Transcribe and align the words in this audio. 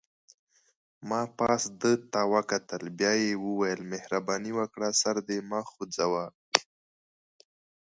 ما 1.09 1.21
پاس 1.37 1.63
ده 1.81 1.91
ته 2.11 2.21
وکتل، 2.33 2.83
بیا 2.99 3.11
یې 3.23 3.31
وویل: 3.45 3.79
مهرباني 3.93 4.51
وکړه 4.55 4.89
سر 5.01 5.15
دې 5.27 5.39
مه 5.49 5.59
خوځوه. 5.69 6.25